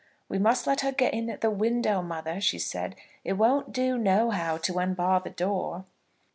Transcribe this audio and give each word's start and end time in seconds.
"We 0.27 0.39
must 0.39 0.65
let 0.65 0.81
her 0.81 0.91
get 0.91 1.13
in 1.13 1.29
at 1.29 1.41
the 1.41 1.51
window, 1.51 2.01
mother," 2.01 2.41
she 2.41 2.57
said. 2.57 2.95
"It 3.23 3.33
won't 3.33 3.71
do, 3.71 3.99
nohow, 3.99 4.57
to 4.57 4.79
unbar 4.79 5.19
the 5.19 5.29
door." 5.29 5.85